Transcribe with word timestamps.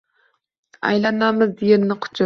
Aylanamiz, 0.93 1.65
yerni 1.73 2.01
quchamiz 2.07 2.19